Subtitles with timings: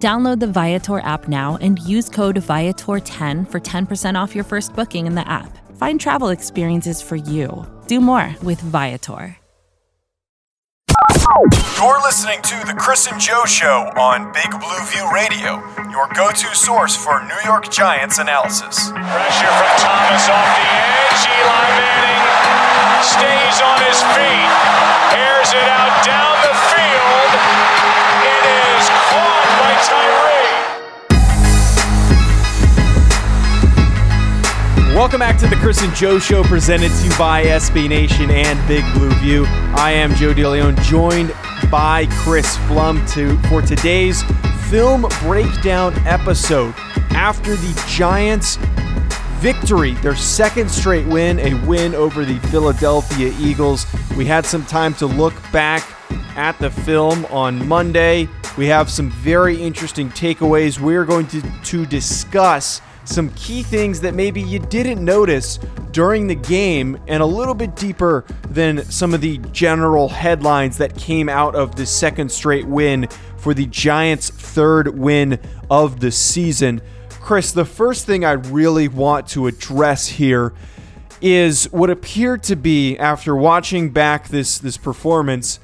[0.00, 5.04] Download the Viator app now and use code Viator10 for 10% off your first booking
[5.06, 5.58] in the app.
[5.76, 7.50] Find travel experiences for you.
[7.86, 9.36] Do more with Viator.
[11.76, 15.60] You're listening to The Chris and Joe Show on Big Blue View Radio,
[15.92, 18.88] your go to source for New York Giants analysis.
[18.88, 21.28] Pressure from Thomas off the edge.
[21.28, 22.24] Eli Manning
[23.04, 24.48] stays on his feet,
[25.12, 27.99] airs it out down the field.
[29.88, 30.50] Tyree.
[34.94, 38.68] Welcome back to the Chris and Joe Show, presented to you by SB Nation and
[38.68, 39.44] Big Blue View.
[39.76, 41.32] I am Joe DeLeon, joined
[41.70, 44.22] by Chris Pflum to for today's
[44.68, 46.74] film breakdown episode.
[47.10, 48.56] After the Giants'
[49.38, 54.92] victory, their second straight win, a win over the Philadelphia Eagles, we had some time
[54.94, 55.88] to look back
[56.36, 58.28] at the film on Monday.
[58.60, 60.78] We have some very interesting takeaways.
[60.78, 65.58] We're going to, to discuss some key things that maybe you didn't notice
[65.92, 70.94] during the game and a little bit deeper than some of the general headlines that
[70.94, 76.82] came out of the second straight win for the Giants' third win of the season.
[77.08, 80.52] Chris, the first thing I really want to address here
[81.22, 85.60] is what appeared to be after watching back this this performance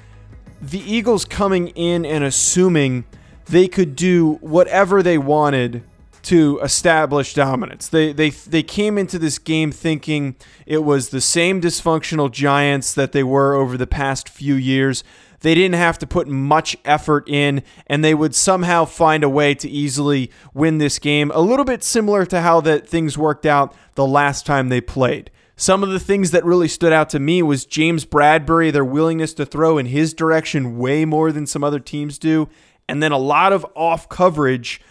[0.61, 3.05] the Eagles coming in and assuming
[3.47, 5.83] they could do whatever they wanted
[6.23, 7.87] to establish dominance.
[7.87, 10.35] They they they came into this game thinking
[10.67, 15.05] it was the same dysfunctional Giants that they were over the past few years.
[15.41, 19.55] They didn't have to put much effort in, and they would somehow find a way
[19.55, 21.31] to easily win this game.
[21.33, 25.31] A little bit similar to how that things worked out the last time they played.
[25.59, 29.33] Some of the things that really stood out to me was James Bradberry, their willingness
[29.35, 32.49] to throw in his direction way more than some other teams do,
[32.89, 34.83] and then a lot of off coverage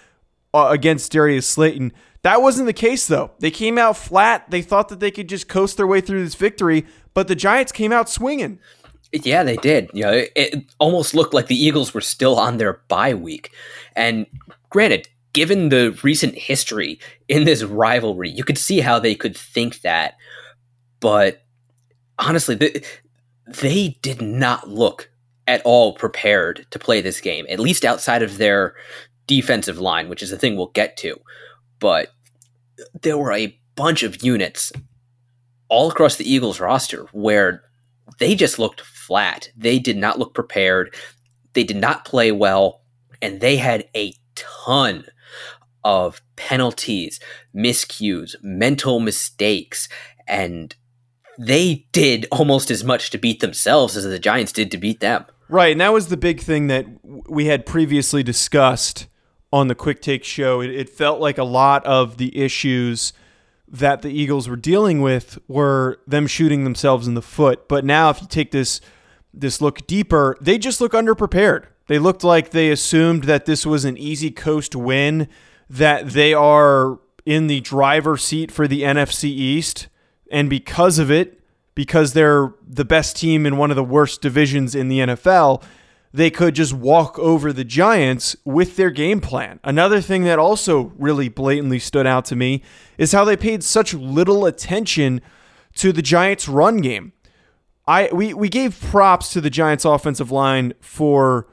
[0.55, 1.93] uh, against Darius Slayton.
[2.23, 3.29] That wasn't the case, though.
[3.39, 4.49] They came out flat.
[4.49, 7.71] They thought that they could just coast their way through this victory, but the Giants
[7.71, 8.57] came out swinging.
[9.11, 9.91] Yeah, they did.
[9.93, 13.51] You know, it, it almost looked like the Eagles were still on their bye week.
[13.95, 14.25] And
[14.71, 19.81] granted, given the recent history in this rivalry, you could see how they could think
[19.81, 20.15] that.
[20.99, 21.43] But
[22.19, 22.81] honestly, they,
[23.47, 25.09] they did not look
[25.47, 28.75] at all prepared to play this game, at least outside of their
[29.27, 31.19] defensive line, which is the thing we'll get to.
[31.79, 32.11] But
[33.01, 34.71] there were a bunch of units
[35.69, 37.63] all across the Eagles roster where
[38.19, 39.49] they just looked flat.
[39.55, 40.93] They did not look prepared.
[41.53, 42.81] They did not play well.
[43.21, 45.05] And they had a ton
[45.83, 47.19] of penalties,
[47.55, 49.87] miscues, mental mistakes.
[50.27, 50.75] And
[51.37, 55.25] they did almost as much to beat themselves as the Giants did to beat them.
[55.47, 55.71] Right.
[55.71, 59.07] And that was the big thing that we had previously discussed
[59.53, 60.61] on the Quick Take show.
[60.61, 63.13] It, it, felt like a lot of the issues
[63.67, 67.67] that the Eagles were dealing with were them shooting themselves in the foot.
[67.67, 68.81] But now, if you take this
[69.33, 71.65] this look deeper, they just look underprepared.
[71.87, 75.27] They looked like they assumed that this was an easy coast win,
[75.69, 79.87] that they are in the driver's seat for the NFC East,
[80.31, 81.39] and because of it,
[81.75, 85.61] because they're the best team in one of the worst divisions in the NFL,
[86.13, 89.59] they could just walk over the Giants with their game plan.
[89.65, 92.63] Another thing that also really blatantly stood out to me
[92.97, 95.19] is how they paid such little attention
[95.75, 97.11] to the Giants' run game.
[97.85, 101.47] I we, we gave props to the Giants' offensive line for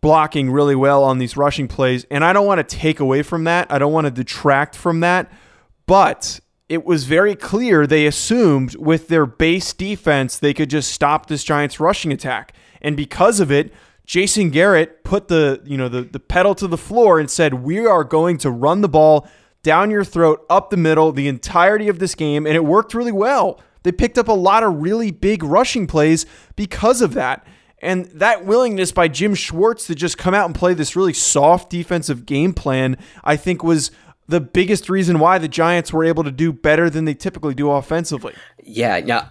[0.00, 3.42] blocking really well on these rushing plays, and I don't want to take away from
[3.44, 3.66] that.
[3.70, 5.30] I don't want to detract from that,
[5.86, 6.38] but
[6.68, 11.44] it was very clear they assumed with their base defense they could just stop this
[11.44, 12.52] Giants rushing attack.
[12.82, 13.72] And because of it,
[14.04, 17.86] Jason Garrett put the, you know, the, the pedal to the floor and said, "We
[17.86, 19.28] are going to run the ball
[19.62, 23.12] down your throat up the middle the entirety of this game." And it worked really
[23.12, 23.60] well.
[23.82, 27.46] They picked up a lot of really big rushing plays because of that.
[27.80, 31.68] And that willingness by Jim Schwartz to just come out and play this really soft
[31.68, 33.90] defensive game plan, I think was
[34.28, 37.70] the biggest reason why the Giants were able to do better than they typically do
[37.70, 38.34] offensively.
[38.62, 39.28] Yeah, yeah.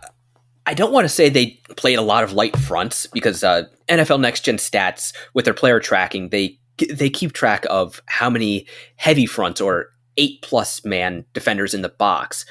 [0.65, 4.19] I don't want to say they played a lot of light fronts because uh, NFL
[4.19, 6.59] Next Gen stats with their player tracking, they
[6.91, 11.89] they keep track of how many heavy fronts or eight plus man defenders in the
[11.89, 12.45] box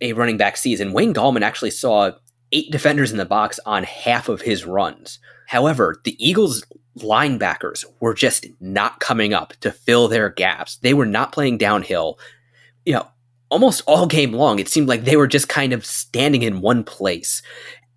[0.00, 0.92] a running back season.
[0.92, 2.10] Wayne Gallman actually saw
[2.50, 5.18] eight defenders in the box on half of his runs.
[5.46, 6.64] However, the Eagles
[6.98, 10.76] linebackers were just not coming up to fill their gaps.
[10.76, 12.18] They were not playing downhill.
[12.84, 13.08] You know,
[13.50, 16.84] almost all game long, it seemed like they were just kind of standing in one
[16.84, 17.42] place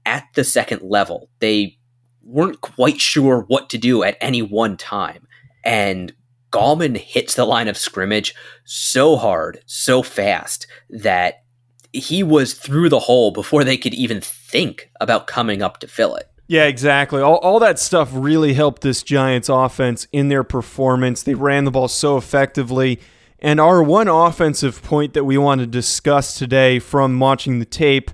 [0.05, 1.29] at the second level.
[1.39, 1.77] They
[2.23, 5.27] weren't quite sure what to do at any one time.
[5.63, 6.13] And
[6.51, 8.33] Gallman hits the line of scrimmage
[8.63, 11.43] so hard, so fast that
[11.91, 16.15] he was through the hole before they could even think about coming up to fill
[16.15, 16.29] it.
[16.47, 17.21] Yeah, exactly.
[17.21, 21.23] All, all that stuff really helped this Giants offense in their performance.
[21.23, 22.99] They ran the ball so effectively.
[23.39, 28.11] And our one offensive point that we want to discuss today from watching the tape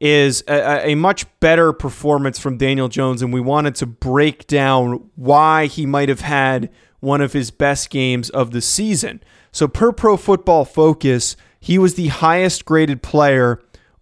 [0.00, 3.20] is a, a, much better performance from Daniel Jones.
[3.20, 6.70] And we wanted to break down why he might have had
[7.00, 9.22] one of his best games of the season.
[9.52, 13.60] So, per Pro Football Focus, he was the highest graded player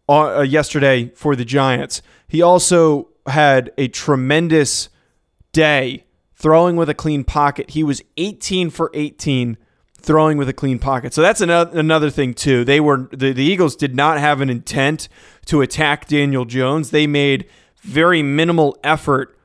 [0.08, 2.02] uh, yesterday for the Giants.
[2.28, 4.88] He also had a tremendous
[5.52, 7.70] day throwing with a clean pocket.
[7.70, 9.56] He was 18 for 18
[9.98, 11.12] throwing with a clean pocket.
[11.12, 12.64] So that's another another thing too.
[12.64, 15.08] They were the, the Eagles did not have an intent
[15.46, 16.90] to attack Daniel Jones.
[16.90, 17.46] They made
[17.82, 19.36] very minimal effort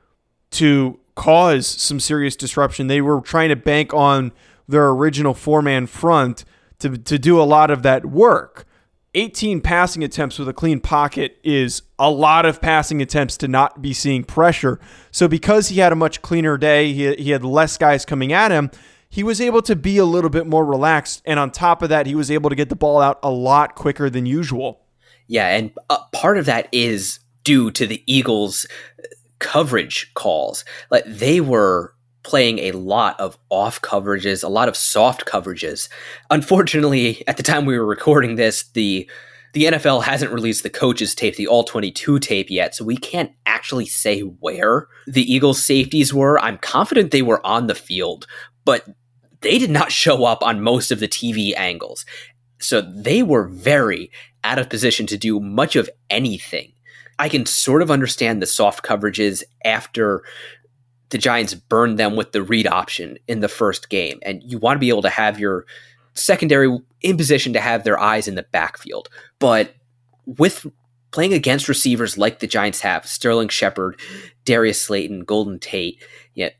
[0.52, 2.86] to cause some serious disruption.
[2.86, 4.32] They were trying to bank on
[4.68, 6.44] their original four-man front
[6.78, 8.66] to to do a lot of that work.
[9.14, 13.82] 18 passing attempts with a clean pocket is a lot of passing attempts to not
[13.82, 14.80] be seeing pressure.
[15.10, 18.50] So because he had a much cleaner day, he, he had less guys coming at
[18.50, 18.70] him,
[19.10, 21.20] he was able to be a little bit more relaxed.
[21.26, 23.74] And on top of that, he was able to get the ball out a lot
[23.74, 24.80] quicker than usual.
[25.26, 28.66] Yeah, and uh, part of that is due to the Eagles'
[29.38, 30.64] coverage calls.
[30.90, 35.88] Like they were playing a lot of off coverages, a lot of soft coverages.
[36.30, 39.08] Unfortunately, at the time we were recording this, the
[39.52, 43.32] the NFL hasn't released the coaches tape, the all 22 tape yet, so we can't
[43.44, 46.40] actually say where the Eagles safeties were.
[46.40, 48.26] I'm confident they were on the field,
[48.64, 48.88] but
[49.42, 52.06] they did not show up on most of the TV angles.
[52.60, 54.10] So they were very
[54.42, 56.72] out of position to do much of anything.
[57.18, 60.22] I can sort of understand the soft coverages after
[61.12, 64.18] the Giants burned them with the read option in the first game.
[64.22, 65.66] And you want to be able to have your
[66.14, 69.08] secondary in position to have their eyes in the backfield.
[69.38, 69.74] But
[70.26, 70.66] with
[71.10, 74.00] playing against receivers like the Giants have, Sterling Shepard,
[74.44, 76.02] Darius Slayton, Golden Tate,
[76.34, 76.50] yeah,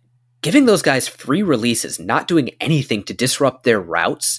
[0.42, 4.38] giving those guys free releases, not doing anything to disrupt their routes,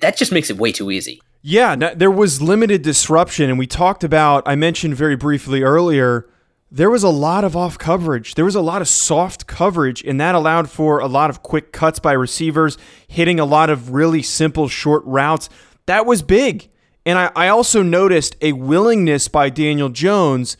[0.00, 1.22] that just makes it way too easy.
[1.42, 3.48] Yeah, there was limited disruption.
[3.48, 6.28] And we talked about, I mentioned very briefly earlier,
[6.76, 8.34] there was a lot of off coverage.
[8.34, 11.72] There was a lot of soft coverage, and that allowed for a lot of quick
[11.72, 12.76] cuts by receivers,
[13.08, 15.48] hitting a lot of really simple short routes.
[15.86, 16.68] That was big.
[17.06, 20.58] And I, I also noticed a willingness by Daniel Jones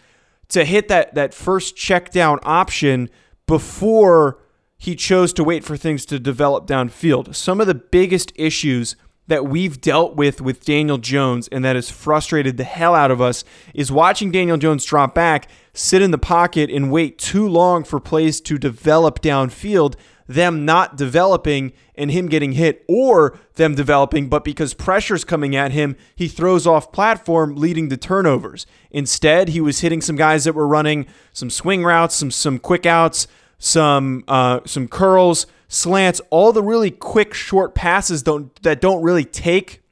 [0.49, 3.11] to hit that, that first check down option
[3.47, 4.39] before
[4.79, 7.35] he chose to wait for things to develop downfield.
[7.35, 8.97] Some of the biggest issues
[9.27, 13.21] that we've dealt with with Daniel Jones and that has frustrated the hell out of
[13.21, 17.85] us is watching Daniel Jones drop back, sit in the pocket, and wait too long
[17.85, 19.95] for plays to develop downfield,
[20.27, 25.73] them not developing and him getting hit, or them developing, but because pressure's coming at
[25.73, 28.67] him, he throws off platform, leading to turnovers.
[28.91, 32.87] Instead, he was hitting some guys that were running some swing routes, some some quick
[32.87, 39.03] outs, some uh, some curls slants, all the really quick short passes don't that don't
[39.03, 39.83] really take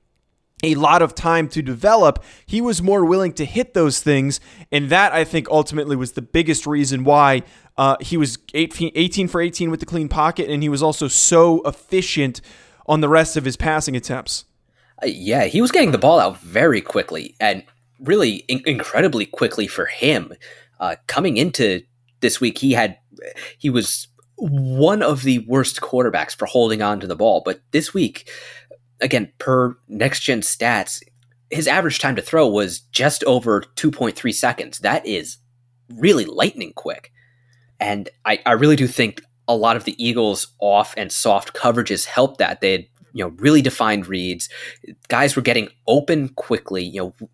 [0.64, 2.22] a lot of time to develop.
[2.46, 4.40] He was more willing to hit those things,
[4.72, 7.42] and that I think ultimately was the biggest reason why
[7.76, 11.08] uh, he was 18, 18 for 18 with the clean pocket, and he was also
[11.08, 12.40] so efficient
[12.86, 14.44] on the rest of his passing attempts.
[15.02, 17.64] Uh, yeah, he was getting the ball out very quickly and
[18.00, 20.32] really in- incredibly quickly for him.
[20.80, 21.82] Uh, coming into
[22.20, 22.98] this week, he had
[23.58, 27.42] he was one of the worst quarterbacks for holding on to the ball.
[27.44, 28.28] But this week,
[29.00, 31.02] again, per next gen stats,
[31.50, 34.78] his average time to throw was just over 2.3 seconds.
[34.80, 35.38] That is
[35.94, 37.12] really lightning quick.
[37.80, 42.06] And I, I really do think a lot of the Eagles' off and soft coverages
[42.06, 42.60] helped that.
[42.60, 44.48] They had, you know, really defined reads.
[45.08, 46.82] Guys were getting open quickly.
[46.82, 47.28] You know,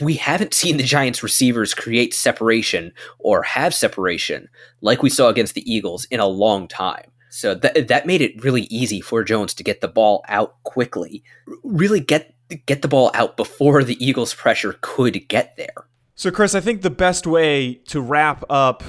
[0.00, 4.48] we haven't seen the Giants receivers create separation or have separation
[4.82, 7.10] like we saw against the Eagles in a long time.
[7.30, 11.22] So that that made it really easy for Jones to get the ball out quickly.
[11.62, 12.34] Really get
[12.66, 15.86] get the ball out before the Eagles pressure could get there.
[16.14, 18.82] So Chris, I think the best way to wrap up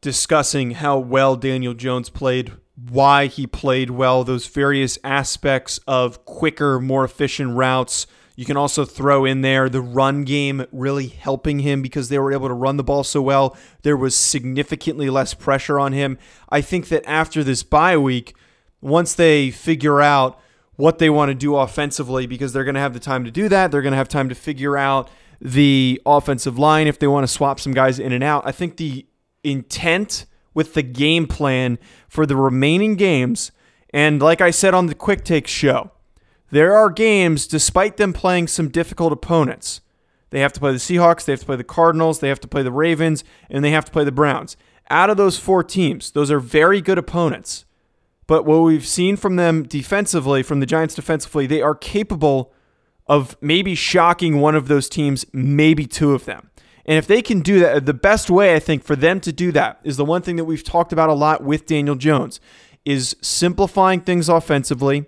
[0.00, 6.80] discussing how well Daniel Jones played why he played well, those various aspects of quicker,
[6.80, 8.06] more efficient routes.
[8.36, 12.32] You can also throw in there the run game really helping him because they were
[12.32, 13.56] able to run the ball so well.
[13.82, 16.18] There was significantly less pressure on him.
[16.48, 18.34] I think that after this bye week,
[18.80, 20.40] once they figure out
[20.76, 23.48] what they want to do offensively, because they're going to have the time to do
[23.48, 25.08] that, they're going to have time to figure out
[25.40, 28.42] the offensive line if they want to swap some guys in and out.
[28.46, 29.06] I think the
[29.44, 33.52] intent with the game plan for the remaining games,
[33.90, 35.92] and like I said on the Quick Take show,
[36.54, 39.80] there are games, despite them playing some difficult opponents.
[40.30, 42.48] They have to play the Seahawks, they have to play the Cardinals, they have to
[42.48, 44.56] play the Ravens, and they have to play the Browns.
[44.88, 47.64] Out of those four teams, those are very good opponents.
[48.26, 52.52] But what we've seen from them defensively, from the Giants defensively, they are capable
[53.06, 56.50] of maybe shocking one of those teams, maybe two of them.
[56.86, 59.50] And if they can do that, the best way I think for them to do
[59.52, 62.40] that is the one thing that we've talked about a lot with Daniel Jones
[62.84, 65.06] is simplifying things offensively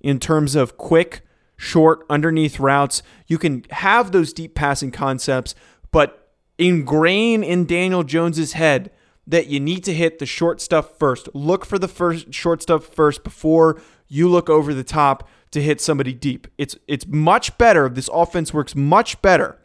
[0.00, 1.22] in terms of quick,
[1.56, 3.02] short, underneath routes.
[3.26, 5.54] You can have those deep passing concepts,
[5.90, 8.90] but ingrain in Daniel Jones's head
[9.26, 11.28] that you need to hit the short stuff first.
[11.34, 15.80] Look for the first short stuff first before you look over the top to hit
[15.80, 16.48] somebody deep.
[16.56, 17.88] It's it's much better.
[17.88, 19.58] This offense works much better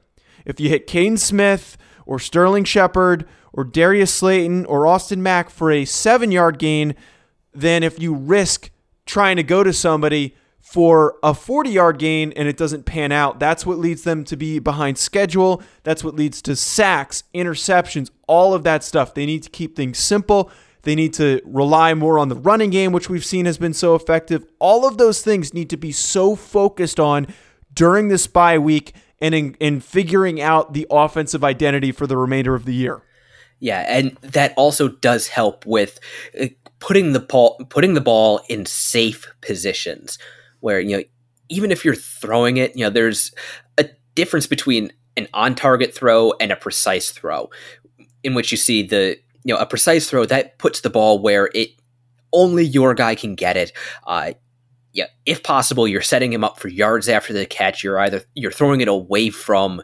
[0.46, 5.72] if you hit Kaden Smith or Sterling Shepard or Darius Slayton or Austin Mack for
[5.72, 6.96] a seven yard gain
[7.54, 8.70] than if you risk
[9.06, 13.40] trying to go to somebody for a 40 yard gain and it doesn't pan out.
[13.40, 15.62] That's what leads them to be behind schedule.
[15.84, 19.14] That's what leads to sacks, interceptions, all of that stuff.
[19.14, 20.50] They need to keep things simple.
[20.84, 23.96] They need to rely more on the running game, which we've seen has been so
[23.96, 24.46] effective.
[24.60, 27.28] All of those things need to be so focused on
[27.74, 32.56] during this bye week and in, in figuring out the offensive identity for the remainder
[32.56, 33.02] of the year.
[33.60, 36.00] Yeah, and that also does help with
[36.40, 36.48] uh,
[36.84, 40.20] putting the ball putting the ball in safe positions
[40.60, 41.04] where you know
[41.48, 43.32] even if you're throwing it, you know there's
[43.78, 43.86] a
[44.16, 47.50] difference between an on target throw and a precise throw
[48.22, 51.50] in which you see the you know a precise throw that puts the ball where
[51.56, 51.70] it
[52.34, 53.72] only your guy can get it.
[54.06, 54.34] Uh,
[54.92, 57.82] yeah, if possible, you're setting him up for yards after the catch.
[57.82, 59.82] You're either you're throwing it away from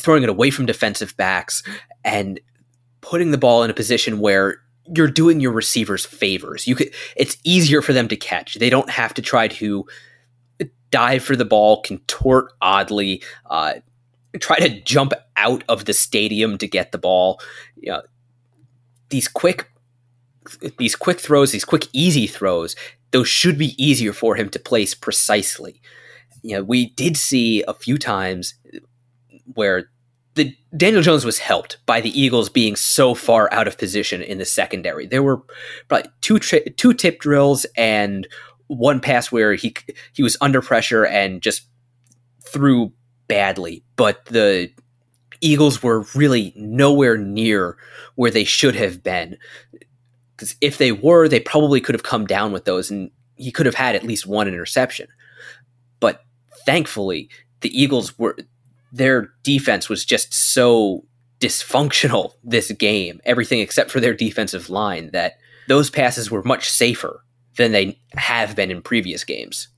[0.00, 1.62] throwing it away from defensive backs
[2.02, 2.40] and
[3.02, 6.66] putting the ball in a position where you're doing your receivers favors.
[6.66, 8.56] You could it's easier for them to catch.
[8.56, 9.86] They don't have to try to
[10.90, 13.74] dive for the ball, contort oddly, uh,
[14.38, 17.40] try to jump out of the stadium to get the ball.
[17.76, 18.02] You know,
[19.08, 19.70] these quick
[20.78, 22.74] these quick throws, these quick easy throws,
[23.12, 25.80] those should be easier for him to place precisely.
[26.42, 28.54] You know, we did see a few times
[29.54, 29.90] where
[30.34, 34.38] the Daniel Jones was helped by the Eagles being so far out of position in
[34.38, 35.06] the secondary.
[35.06, 35.42] There were
[35.88, 38.26] probably two tri- two tip drills and
[38.68, 39.74] one pass where he
[40.12, 41.66] he was under pressure and just
[42.46, 42.92] threw
[43.28, 44.70] badly, but the
[45.40, 47.76] Eagles were really nowhere near
[48.14, 49.36] where they should have been
[50.42, 53.64] because if they were, they probably could have come down with those, and he could
[53.64, 55.06] have had at least one interception.
[56.00, 56.24] But
[56.66, 57.28] thankfully,
[57.60, 58.36] the Eagles were
[58.92, 61.04] their defense was just so
[61.40, 67.24] dysfunctional this game, everything except for their defensive line, that those passes were much safer
[67.56, 69.68] than they have been in previous games.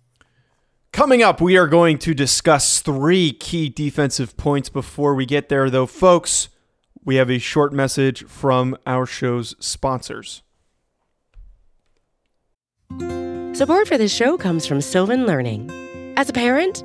[0.92, 5.68] Coming up, we are going to discuss three key defensive points before we get there,
[5.68, 6.49] though, folks.
[7.04, 10.42] We have a short message from our show's sponsors.
[13.54, 15.68] Support for this show comes from Sylvan Learning.
[16.16, 16.85] As a parent,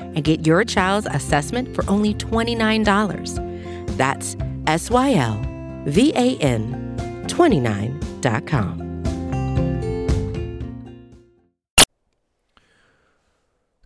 [0.15, 3.97] and get your child's assessment for only $29.
[3.97, 4.35] That's
[4.67, 5.41] S Y L
[5.85, 8.81] V A N 29.com.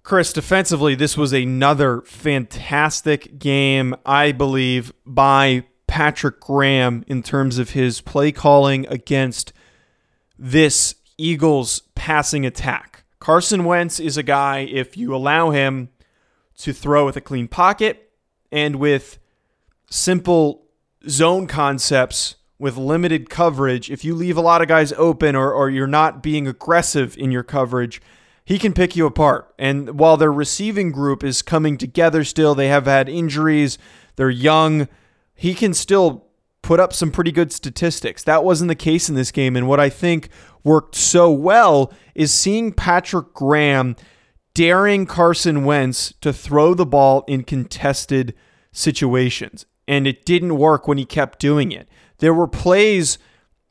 [0.03, 7.71] Chris, defensively, this was another fantastic game, I believe, by Patrick Graham in terms of
[7.71, 9.51] his play calling against
[10.37, 13.03] this Eagles passing attack.
[13.17, 15.89] Carson Wentz is a guy, if you allow him
[16.57, 18.11] to throw with a clean pocket
[18.51, 19.19] and with
[19.89, 20.65] simple
[21.07, 25.69] zone concepts with limited coverage, if you leave a lot of guys open or, or
[25.69, 28.01] you're not being aggressive in your coverage,
[28.45, 29.53] he can pick you apart.
[29.59, 33.77] And while their receiving group is coming together still, they have had injuries,
[34.15, 34.87] they're young,
[35.33, 36.25] he can still
[36.61, 38.23] put up some pretty good statistics.
[38.23, 39.55] That wasn't the case in this game.
[39.55, 40.29] And what I think
[40.63, 43.95] worked so well is seeing Patrick Graham
[44.55, 48.33] daring Carson Wentz to throw the ball in contested
[48.71, 49.67] situations.
[49.87, 51.87] And it didn't work when he kept doing it.
[52.17, 53.19] There were plays,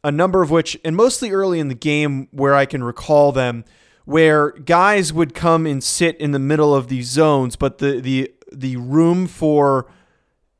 [0.04, 3.64] a number of which, and mostly early in the game where I can recall them,
[4.04, 8.32] where guys would come and sit in the middle of these zones, but the the
[8.52, 9.90] the room for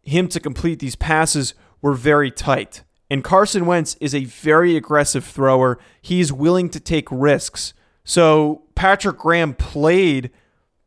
[0.02, 2.83] him to complete these passes were very tight.
[3.11, 5.78] And Carson Wentz is a very aggressive thrower.
[6.00, 7.75] He's willing to take risks.
[8.04, 10.30] So Patrick Graham played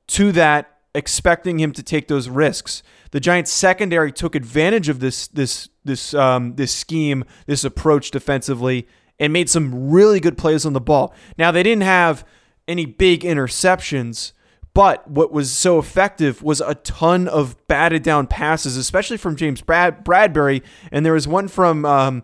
[0.07, 2.83] to that, expecting him to take those risks.
[3.12, 8.88] The Giants secondary took advantage of this this this um, this scheme, this approach defensively,
[9.19, 11.13] and made some really good plays on the ball.
[11.38, 12.25] Now they didn't have
[12.67, 14.33] any big interceptions,
[14.74, 19.62] but what was so effective was a ton of batted down passes, especially from James
[19.62, 20.62] Brad- Bradberry.
[20.91, 22.24] And there was one from um,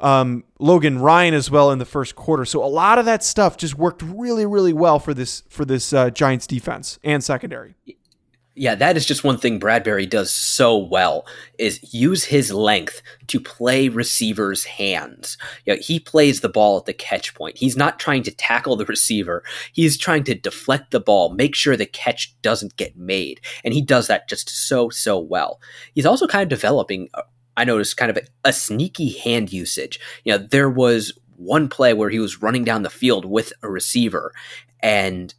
[0.00, 2.44] um, Logan Ryan as well in the first quarter.
[2.44, 5.92] So a lot of that stuff just worked really, really well for this for this
[5.92, 7.74] uh, Giants defense and secondary.
[8.56, 11.24] Yeah, that is just one thing Bradberry does so well
[11.58, 15.38] is use his length to play receivers' hands.
[15.64, 17.56] You know, he plays the ball at the catch point.
[17.56, 19.44] He's not trying to tackle the receiver.
[19.72, 23.40] He's trying to deflect the ball, make sure the catch doesn't get made.
[23.64, 25.60] And he does that just so, so well.
[25.94, 27.08] He's also kind of developing,
[27.60, 30.00] I noticed, kind of a, a sneaky hand usage.
[30.24, 33.70] You know, there was one play where he was running down the field with a
[33.70, 34.32] receiver
[34.82, 35.34] and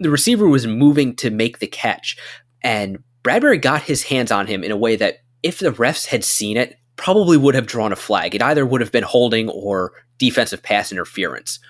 [0.00, 2.16] the receiver was moving to make the catch,
[2.62, 6.24] and Bradberry got his hands on him in a way that, if the refs had
[6.24, 8.34] seen it, probably would have drawn a flag.
[8.34, 11.60] It either would have been holding or defensive pass interference.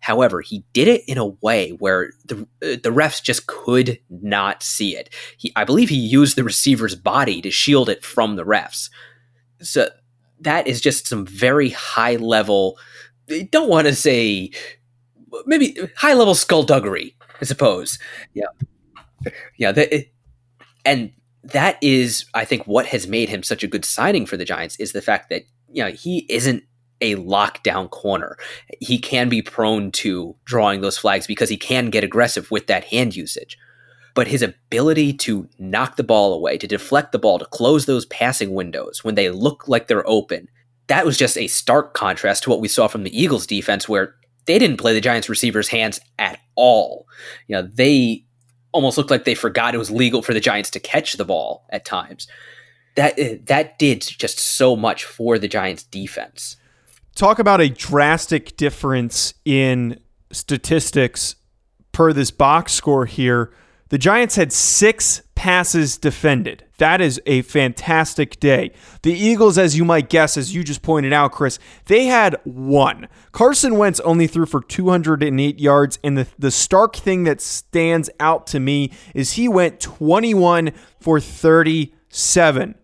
[0.00, 4.62] However, he did it in a way where the uh, the refs just could not
[4.62, 5.12] see it.
[5.38, 8.90] He, I believe, he used the receiver's body to shield it from the refs.
[9.60, 9.88] So
[10.40, 12.78] that is just some very high level.
[13.50, 14.50] Don't want to say
[15.46, 17.98] maybe high level skullduggery, I suppose.
[18.34, 18.46] Yeah,
[19.58, 19.72] yeah.
[19.72, 20.06] The,
[20.84, 24.44] and that is, I think, what has made him such a good signing for the
[24.44, 25.42] Giants is the fact that
[25.72, 26.64] you know he isn't
[27.00, 28.36] a lockdown corner.
[28.80, 32.84] He can be prone to drawing those flags because he can get aggressive with that
[32.84, 33.58] hand usage.
[34.16, 38.06] But his ability to knock the ball away, to deflect the ball, to close those
[38.06, 40.48] passing windows when they look like they're open,
[40.88, 44.16] that was just a stark contrast to what we saw from the Eagles defense, where
[44.46, 47.06] they didn't play the Giants receivers' hands at all.
[47.46, 48.24] You know, they
[48.72, 51.66] almost looked like they forgot it was legal for the Giants to catch the ball
[51.70, 52.26] at times.
[52.94, 56.56] That eh, that did just so much for the Giants defense.
[57.14, 60.00] Talk about a drastic difference in
[60.30, 61.36] statistics
[61.92, 63.52] per this box score here.
[63.88, 66.64] The Giants had six passes defended.
[66.78, 68.72] That is a fantastic day.
[69.02, 73.06] The Eagles, as you might guess, as you just pointed out, Chris, they had one.
[73.30, 76.00] Carson Wentz only threw for 208 yards.
[76.02, 81.20] And the, the stark thing that stands out to me is he went 21 for
[81.20, 82.74] 37.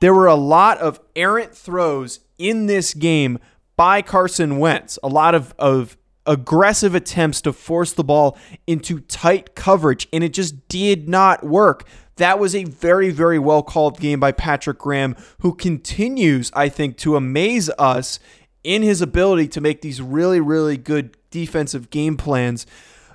[0.00, 3.38] There were a lot of errant throws in this game
[3.76, 5.97] by Carson Wentz, a lot of, of
[6.28, 11.88] aggressive attempts to force the ball into tight coverage, and it just did not work.
[12.16, 16.96] That was a very, very well called game by Patrick Graham, who continues, I think,
[16.98, 18.20] to amaze us
[18.62, 22.66] in his ability to make these really, really good defensive game plans.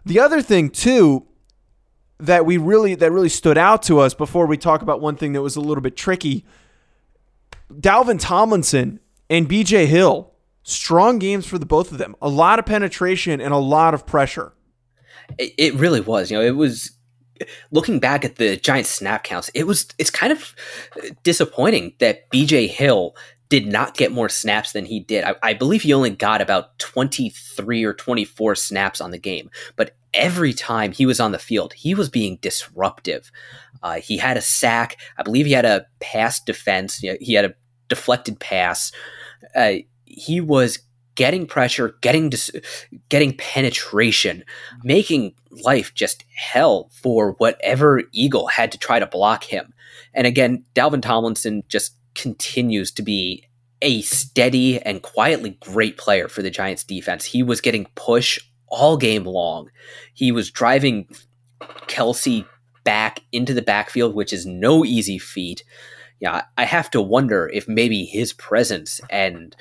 [0.06, 1.28] The other thing, too,
[2.19, 5.34] that we really that really stood out to us before we talk about one thing
[5.34, 6.45] that was a little bit tricky.
[7.71, 8.99] Dalvin Tomlinson
[9.30, 10.33] and BJ Hill
[10.63, 12.15] strong games for the both of them.
[12.21, 14.54] A lot of penetration and a lot of pressure.
[15.38, 16.32] It, it really was.
[16.32, 16.91] You know, it was
[17.71, 19.49] looking back at the Giants snap counts.
[19.54, 20.56] It was it's kind of
[21.23, 23.15] disappointing that BJ Hill
[23.49, 25.23] did not get more snaps than he did.
[25.23, 29.95] I, I believe he only got about 23 or 24 snaps on the game, but
[30.13, 33.32] every time he was on the field, he was being disruptive.
[33.84, 34.97] Uh, he had a sack.
[35.17, 36.97] I believe he had a pass defense.
[36.97, 37.54] He had a
[37.89, 38.91] deflected pass.
[39.56, 39.73] Uh,
[40.13, 40.80] he was
[41.15, 42.52] getting pressure, getting dis-
[43.10, 44.43] getting penetration,
[44.84, 49.73] making life just hell for whatever Eagle had to try to block him.
[50.13, 53.45] And again, Dalvin Tomlinson just continues to be
[53.82, 57.26] a steady and quietly great player for the Giants defense.
[57.26, 59.69] He was getting push all game long.
[60.13, 61.08] He was driving
[61.88, 62.45] Kelce
[62.84, 65.63] back into the backfield, which is no easy feat.
[66.19, 69.56] Yeah, I have to wonder if maybe his presence and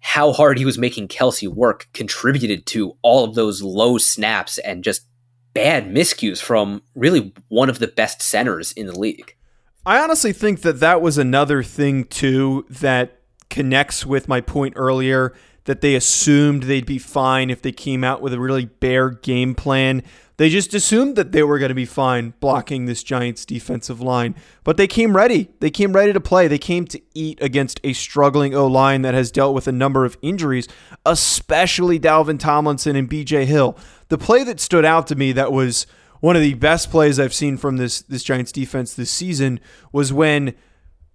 [0.00, 4.82] how hard he was making Kelce work contributed to all of those low snaps and
[4.82, 5.06] just
[5.52, 9.36] bad miscues from really one of the best centers in the league.
[9.84, 15.34] I honestly think that that was another thing too that connects with my point earlier
[15.70, 19.54] that they assumed they'd be fine if they came out with a really bare game
[19.54, 20.02] plan.
[20.36, 24.34] They just assumed that they were going to be fine blocking this Giants defensive line,
[24.64, 25.48] but they came ready.
[25.60, 26.48] They came ready to play.
[26.48, 30.04] They came to eat against a struggling O line that has dealt with a number
[30.04, 30.66] of injuries,
[31.06, 33.78] especially Dalvin Tomlinson and BJ Hill.
[34.08, 35.86] The play that stood out to me that was
[36.18, 39.60] one of the best plays I've seen from this this Giants defense this season
[39.92, 40.54] was when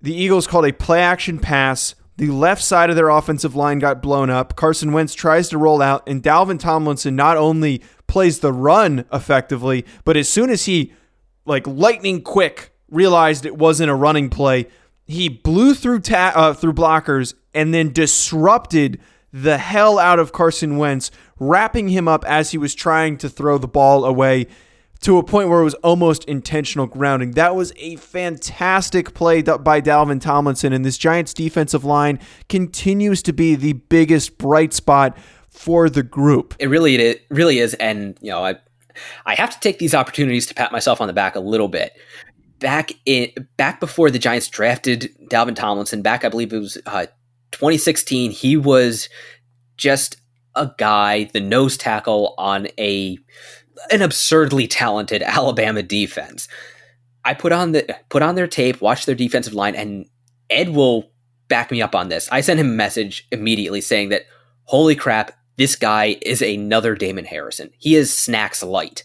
[0.01, 4.01] the Eagles called a play action pass the left side of their offensive line got
[4.01, 4.55] blown up.
[4.55, 9.85] Carson Wentz tries to roll out, and Dalvin Tomlinson not only plays the run effectively,
[10.03, 10.93] but as soon as he,
[11.45, 14.67] like lightning quick, realized it wasn't a running play,
[15.05, 18.99] he blew through ta- uh, through blockers and then disrupted
[19.31, 23.57] the hell out of Carson Wentz, wrapping him up as he was trying to throw
[23.57, 24.47] the ball away
[25.05, 27.33] to a point where it was almost intentional grounding.
[27.33, 33.31] That was a fantastic play by Dalvin Tomlinson, and this Giants defensive line continues to
[33.31, 35.15] be the biggest bright spot
[35.47, 36.55] for the group.
[36.57, 38.55] It really it really is, and you know I
[39.27, 41.93] I have to take these opportunities to pat myself on the back a little bit.
[42.57, 47.05] Back in back before the Giants drafted Dalvin Tomlinson, back I believe it was uh,
[47.51, 49.07] 2016, he was
[49.77, 50.17] just
[50.55, 53.19] a guy, the nose tackle on a
[53.91, 56.47] an absurdly talented Alabama defense.
[57.23, 60.07] I put on the put on their tape, watch their defensive line, and
[60.49, 61.09] Ed will
[61.47, 62.29] back me up on this.
[62.31, 64.23] I sent him a message immediately saying that,
[64.63, 67.71] holy crap, this guy is another Damon Harrison.
[67.77, 69.03] He is snacks light.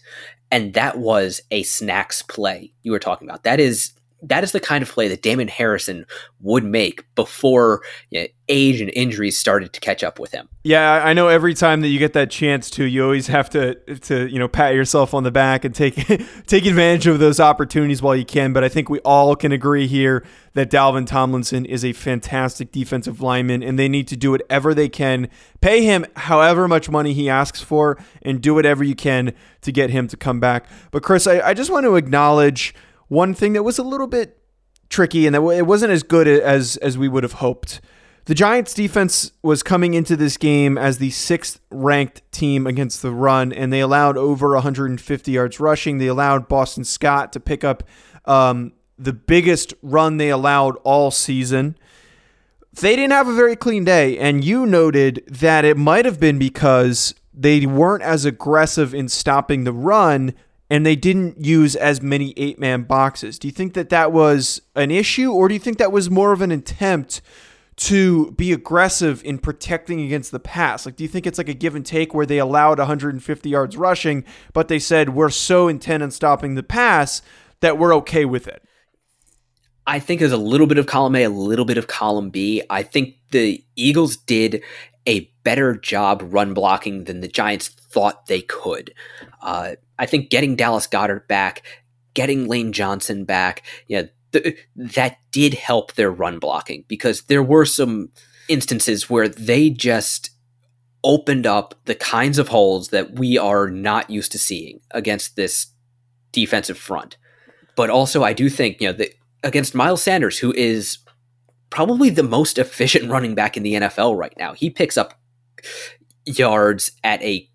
[0.51, 3.43] And that was a snacks play you were talking about.
[3.43, 6.05] That is that is the kind of play that Damon Harrison
[6.41, 10.47] would make before you know, age and injuries started to catch up with him.
[10.63, 13.75] Yeah, I know every time that you get that chance to, you always have to
[13.75, 15.95] to you know pat yourself on the back and take
[16.47, 18.53] take advantage of those opportunities while you can.
[18.53, 23.21] But I think we all can agree here that Dalvin Tomlinson is a fantastic defensive
[23.21, 25.29] lineman, and they need to do whatever they can,
[25.61, 29.89] pay him however much money he asks for, and do whatever you can to get
[29.89, 30.65] him to come back.
[30.91, 32.75] But Chris, I, I just want to acknowledge
[33.11, 34.37] one thing that was a little bit
[34.87, 37.81] tricky and that it wasn't as good as as we would have hoped.
[38.23, 43.11] The Giants defense was coming into this game as the sixth ranked team against the
[43.11, 45.97] run, and they allowed over 150 yards rushing.
[45.97, 47.83] They allowed Boston Scott to pick up
[48.23, 51.77] um, the biggest run they allowed all season.
[52.79, 56.39] They didn't have a very clean day, and you noted that it might have been
[56.39, 60.33] because they weren't as aggressive in stopping the run
[60.71, 63.37] and they didn't use as many eight man boxes.
[63.37, 66.31] Do you think that that was an issue, or do you think that was more
[66.31, 67.21] of an attempt
[67.75, 70.85] to be aggressive in protecting against the pass?
[70.85, 73.75] Like, do you think it's like a give and take where they allowed 150 yards
[73.75, 77.21] rushing, but they said we're so intent on stopping the pass
[77.59, 78.63] that we're okay with it?
[79.85, 82.63] I think there's a little bit of column A, a little bit of column B.
[82.69, 84.63] I think the Eagles did
[85.05, 88.93] a better job run blocking than the Giants thought they could.
[89.41, 91.61] Uh, I think getting Dallas Goedert back,
[92.15, 97.65] getting Lane Johnson back, yeah, th- that did help their run blocking because there were
[97.65, 98.09] some
[98.49, 100.31] instances where they just
[101.03, 105.67] opened up the kinds of holes that we are not used to seeing against this
[106.31, 107.17] defensive front.
[107.75, 110.97] But also, I do think you know that against Miles Sanders, who is
[111.69, 115.13] probably the most efficient running back in the NFL right now, he picks up
[116.25, 117.50] yards at a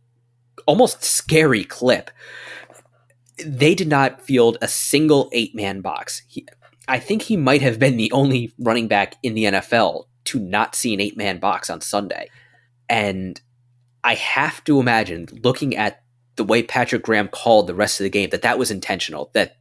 [0.66, 2.10] almost scary clip.
[3.44, 6.22] They did not field a single eight man box.
[6.28, 6.46] He,
[6.88, 10.74] I think he might have been the only running back in the NFL to not
[10.74, 12.30] see an eight man box on Sunday.
[12.88, 13.40] And
[14.04, 16.02] I have to imagine, looking at
[16.36, 19.56] the way Patrick Graham called the rest of the game, that that was intentional, that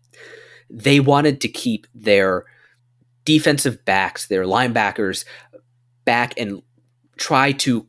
[0.69, 2.45] they wanted to keep their
[3.23, 5.25] defensive backs, their linebackers
[6.05, 6.61] back and
[7.17, 7.87] try to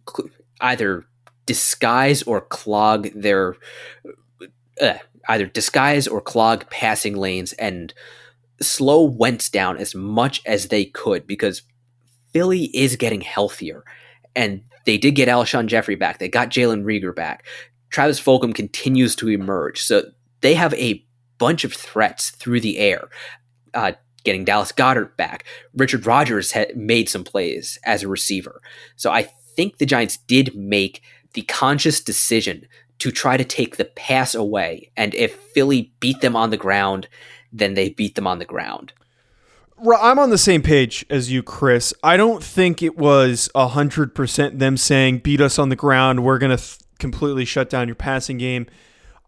[0.60, 1.04] either
[1.46, 3.56] disguise or clog their
[4.80, 4.94] uh,
[5.28, 7.94] either disguise or clog passing lanes and
[8.60, 11.62] slow Wentz down as much as they could because
[12.32, 13.84] Philly is getting healthier
[14.34, 16.18] And they did get Alshon Jeffery back.
[16.18, 17.44] They got Jalen Reagor back.
[17.90, 19.82] Travis Fulgham continues to emerge.
[19.82, 20.04] So
[20.42, 21.04] they have a
[21.38, 23.08] bunch of threats through the air.
[23.74, 23.92] Uh,
[24.24, 25.44] getting Dallas Goedert back.
[25.74, 28.60] Richard Rodgers had made some plays as a receiver.
[28.96, 31.00] So I think the Giants did make
[31.36, 32.66] the conscious decision
[32.98, 34.90] to try to take the pass away.
[34.96, 37.08] And if Philly beat them on the ground,
[37.52, 38.92] then they beat them on the ground.
[39.78, 41.92] I'm on the same page as you, Chris.
[42.02, 46.56] I don't think it was 100% them saying, beat us on the ground, we're going
[46.56, 48.66] to th- completely shut down your passing game.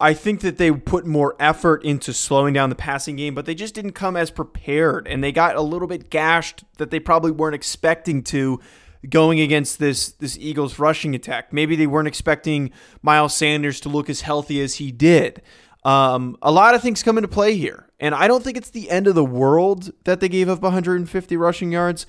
[0.01, 3.55] I think that they put more effort into slowing down the passing game, but they
[3.55, 5.07] just didn't come as prepared.
[5.07, 8.61] And they got a little bit gashed that they probably weren't expecting to
[9.08, 11.52] going against this this Eagles rushing attack.
[11.52, 12.70] Maybe they weren't expecting
[13.02, 15.42] Miles Sanders to look as healthy as he did.
[15.84, 18.90] Um, a lot of things come into play here, and I don't think it's the
[18.90, 22.06] end of the world that they gave up 150 rushing yards.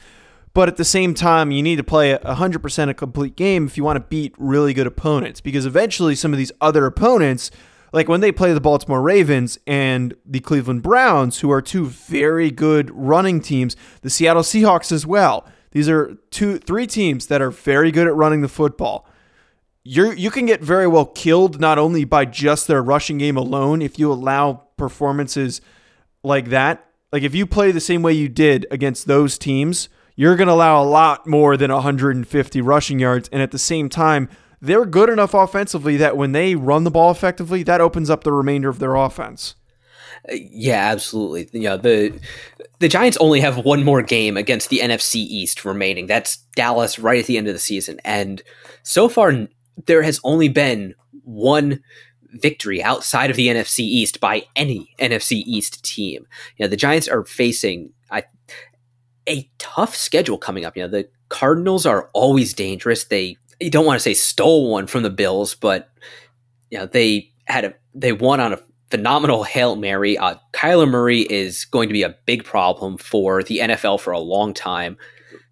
[0.55, 3.83] But at the same time, you need to play 100% a complete game if you
[3.83, 7.51] want to beat really good opponents, because eventually some of these other opponents
[7.91, 12.51] like when they play the Baltimore Ravens and the Cleveland Browns, who are two very
[12.51, 15.47] good running teams, the Seattle Seahawks as well.
[15.71, 19.07] These are two, three teams that are very good at running the football.
[19.83, 23.81] You you can get very well killed not only by just their rushing game alone
[23.81, 25.61] if you allow performances
[26.23, 26.85] like that.
[27.11, 30.53] Like if you play the same way you did against those teams, you're going to
[30.53, 34.29] allow a lot more than 150 rushing yards and at the same time
[34.61, 38.33] they're good enough offensively that when they run the ball effectively, that opens up the
[38.33, 39.55] remainder of their offense.
[40.27, 41.47] Uh, yeah, absolutely.
[41.59, 42.19] Know, the
[42.79, 46.07] the Giants only have one more game against the NFC East remaining.
[46.07, 47.99] That's Dallas right at the end of the season.
[48.03, 48.41] And
[48.83, 49.47] so far
[49.85, 51.81] there has only been one
[52.33, 56.25] victory outside of the NFC East by any NFC East team.
[56.57, 58.23] You know, the Giants are facing I,
[59.27, 60.75] a tough schedule coming up.
[60.75, 63.05] You know, the Cardinals are always dangerous.
[63.05, 65.89] They you don't want to say stole one from the Bills, but
[66.71, 70.17] you know they had a they won on a phenomenal hail mary.
[70.17, 74.19] Uh, Kyler Murray is going to be a big problem for the NFL for a
[74.19, 74.97] long time.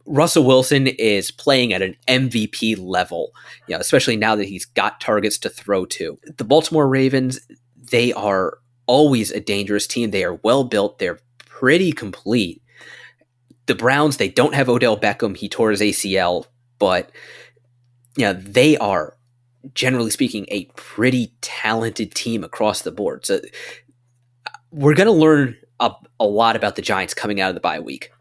[0.05, 3.31] Russell Wilson is playing at an MVP level,
[3.67, 6.17] you know, especially now that he's got targets to throw to.
[6.37, 7.39] The Baltimore Ravens,
[7.91, 10.11] they are always a dangerous team.
[10.11, 10.99] They are well built.
[10.99, 12.61] They're pretty complete.
[13.65, 15.35] The Browns, they don't have Odell Beckham.
[15.35, 16.45] He tore his ACL,
[16.79, 17.11] but
[18.15, 19.16] yeah, they are
[19.73, 23.25] generally speaking a pretty talented team across the board.
[23.25, 23.39] So
[24.71, 27.79] we're going to learn a, a lot about the Giants coming out of the bye
[27.79, 28.11] week.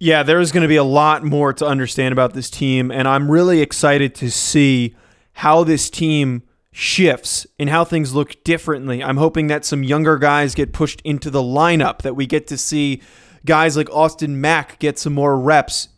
[0.00, 3.30] Yeah, there's going to be a lot more to understand about this team, and I'm
[3.30, 4.94] really excited to see
[5.32, 9.02] how this team shifts and how things look differently.
[9.02, 12.58] I'm hoping that some younger guys get pushed into the lineup, that we get to
[12.58, 13.02] see
[13.44, 15.88] guys like Austin Mack get some more reps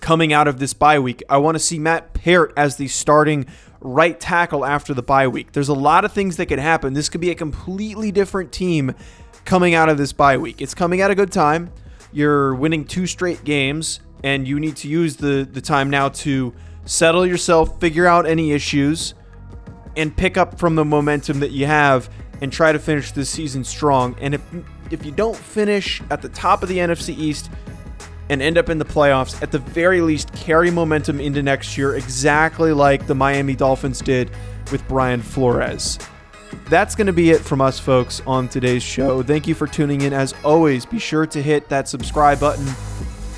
[0.00, 1.22] coming out of this bye week.
[1.28, 3.46] I want to see Matt Peart as the starting
[3.80, 5.52] right tackle after the bye week.
[5.52, 6.94] There's a lot of things that could happen.
[6.94, 8.94] This could be a completely different team
[9.44, 10.60] coming out of this bye week.
[10.60, 11.70] It's coming at a good time.
[12.12, 16.54] You're winning two straight games, and you need to use the, the time now to
[16.84, 19.14] settle yourself, figure out any issues,
[19.96, 22.10] and pick up from the momentum that you have
[22.40, 24.16] and try to finish this season strong.
[24.20, 24.42] And if
[24.90, 27.50] if you don't finish at the top of the NFC East,
[28.30, 31.96] and end up in the playoffs, at the very least, carry momentum into next year,
[31.96, 34.30] exactly like the Miami Dolphins did
[34.70, 35.98] with Brian Flores.
[36.68, 39.22] That's going to be it from us, folks, on today's show.
[39.22, 40.12] Thank you for tuning in.
[40.12, 42.66] As always, be sure to hit that subscribe button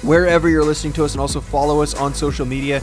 [0.02, 2.82] wherever you're listening to us and also follow us on social media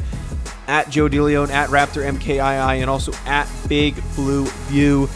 [0.68, 5.10] at Joe DeLeon, at Raptor MKII, and also at Big Blue View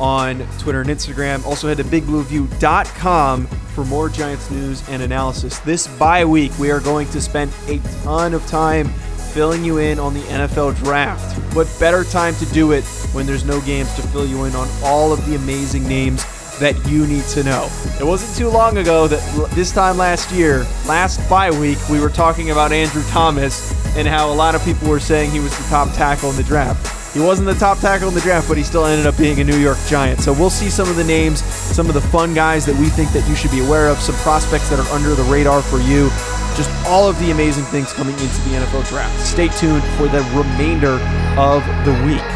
[0.00, 1.44] on Twitter and Instagram.
[1.46, 5.58] Also head to bigblueview.com for more Giants news and analysis.
[5.58, 8.88] This bye week, we are going to spend a ton of time
[9.34, 11.36] filling you in on the NFL draft.
[11.54, 14.66] What better time to do it when there's no games to fill you in on
[14.82, 16.24] all of the amazing names
[16.58, 17.68] that you need to know.
[18.00, 22.08] It wasn't too long ago that this time last year, last bye week, we were
[22.08, 25.64] talking about Andrew Thomas and how a lot of people were saying he was the
[25.64, 26.95] top tackle in the draft.
[27.16, 29.44] He wasn't the top tackle in the draft, but he still ended up being a
[29.44, 30.20] New York Giant.
[30.20, 33.10] So we'll see some of the names, some of the fun guys that we think
[33.12, 36.10] that you should be aware of, some prospects that are under the radar for you.
[36.56, 39.18] Just all of the amazing things coming into the NFL draft.
[39.24, 41.00] Stay tuned for the remainder
[41.40, 42.35] of the week.